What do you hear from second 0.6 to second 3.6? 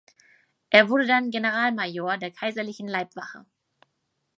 Er wurde dann Generalmajor der kaiserlichen Leibwache.